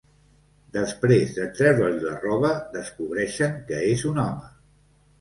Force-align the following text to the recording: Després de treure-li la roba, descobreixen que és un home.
Després 0.77 1.35
de 1.35 1.45
treure-li 1.59 2.03
la 2.07 2.15
roba, 2.25 2.53
descobreixen 2.81 3.57
que 3.71 3.87
és 3.95 4.11
un 4.15 4.23
home. 4.29 4.55